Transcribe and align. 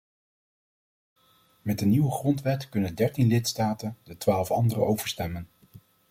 Met 1.61 1.79
de 1.79 1.85
nieuwe 1.85 2.11
grondwet 2.11 2.69
kunnen 2.69 2.95
dertien 2.95 3.27
lidstaten 3.27 3.97
de 4.03 4.17
twaalf 4.17 4.51
andere 4.51 4.81
overstemmen. 4.81 5.49